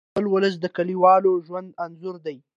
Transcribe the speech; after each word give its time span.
تاریخ 0.09 0.11
د 0.11 0.11
خپل 0.13 0.25
ولس 0.33 0.55
د 0.59 0.65
کلیوال 0.75 1.23
ژوند 1.47 1.69
انځور 1.83 2.15
دی. 2.25 2.37